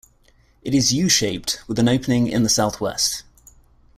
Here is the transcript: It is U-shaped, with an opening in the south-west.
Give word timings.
It 0.63 0.73
is 0.73 0.91
U-shaped, 0.91 1.61
with 1.67 1.77
an 1.77 1.87
opening 1.87 2.25
in 2.25 2.41
the 2.41 2.49
south-west. 2.49 3.21